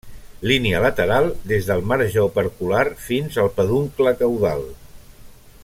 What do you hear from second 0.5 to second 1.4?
Línia lateral